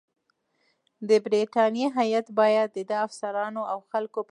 [1.07, 4.19] د برټانیې هیات باید د ده د افسرانو او خلکو په مخ کې.